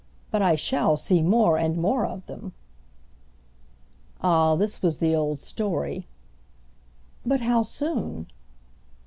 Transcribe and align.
"But 0.31 0.41
I 0.41 0.55
shall 0.55 0.97
see 0.97 1.21
more 1.21 1.59
and 1.59 1.77
more 1.77 2.07
of 2.07 2.25
them." 2.25 2.53
Ah 4.19 4.55
this 4.55 4.81
was 4.81 4.97
the 4.97 5.15
old 5.15 5.43
story. 5.43 6.07
"But 7.23 7.41
how 7.41 7.61
soon?" 7.61 8.25